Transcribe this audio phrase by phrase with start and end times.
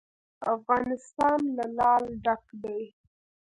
[0.55, 2.81] افغانستان له لعل ډک دی.